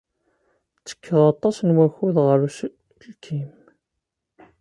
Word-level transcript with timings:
Ttekkeɣ 0.77 1.21
aṭas 1.33 1.57
n 1.61 1.75
wakud 1.75 2.15
ɣer 2.27 2.37
uselkim. 2.47 3.49